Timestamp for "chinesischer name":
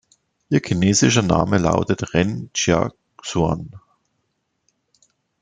0.65-1.59